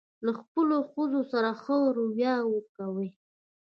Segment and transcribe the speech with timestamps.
[0.25, 3.09] له خپلو ښځو سره ښه راویه وکوئ.